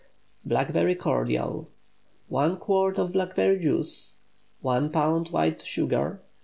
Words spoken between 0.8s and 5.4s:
CORDIAL. 1 quart of blackberry juice. 1 lb.